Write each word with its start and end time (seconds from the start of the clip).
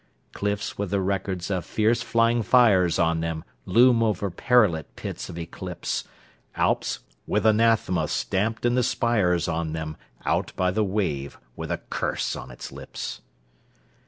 Cliffs 0.33 0.79
with 0.79 0.89
the 0.89 0.99
records 0.99 1.51
of 1.51 1.63
fierce 1.63 2.01
flying 2.01 2.41
fires 2.41 2.97
on 2.97 3.19
them—Loom 3.19 4.01
over 4.01 4.31
perilous 4.31 4.85
pits 4.95 5.29
of 5.29 5.37
eclipse; 5.37 6.05
Alps, 6.55 7.01
with 7.27 7.45
anathema 7.45 8.07
stamped 8.07 8.65
in 8.65 8.73
the 8.73 8.81
spires 8.81 9.47
on 9.47 9.73
them—Out 9.73 10.53
by 10.55 10.71
the 10.71 10.83
wave 10.83 11.37
with 11.55 11.69
a 11.71 11.81
curse 11.91 12.35
on 12.35 12.49
its 12.49 12.71
lips. 12.71 13.21